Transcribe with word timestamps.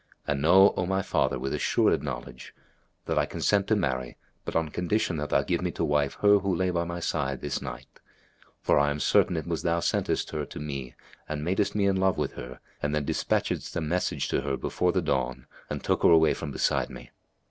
And 0.25 0.41
know, 0.41 0.73
O 0.75 0.87
my 0.87 1.03
father, 1.03 1.37
with 1.37 1.53
assured 1.53 2.01
knowledge, 2.01 2.55
that 3.05 3.19
I 3.19 3.27
consent 3.27 3.67
to 3.67 3.75
marry, 3.75 4.17
but 4.45 4.55
on 4.55 4.69
condition 4.69 5.17
that 5.17 5.29
thou 5.29 5.43
give 5.43 5.61
me 5.61 5.69
to 5.73 5.85
wife 5.85 6.15
her 6.23 6.39
who 6.39 6.55
lay 6.55 6.71
by 6.71 6.85
my 6.85 6.99
side 6.99 7.39
this 7.41 7.61
night; 7.61 7.99
for 8.63 8.79
I 8.79 8.89
am 8.89 8.99
certain 8.99 9.37
it 9.37 9.45
was 9.45 9.61
thou 9.61 9.79
sentest 9.79 10.31
her 10.31 10.43
to 10.43 10.59
me 10.59 10.95
and 11.29 11.43
madest 11.43 11.75
me 11.75 11.85
in 11.85 11.97
love 11.97 12.17
with 12.17 12.33
her 12.33 12.61
and 12.81 12.95
then 12.95 13.05
despatchedst 13.05 13.75
a 13.75 13.81
message 13.81 14.27
to 14.29 14.41
her 14.41 14.57
before 14.57 14.91
the 14.91 15.03
dawn 15.03 15.45
and 15.69 15.83
tookest 15.83 16.01
her 16.01 16.09
away 16.11 16.33
from 16.33 16.49
beside 16.49 16.89
me." 16.89 17.11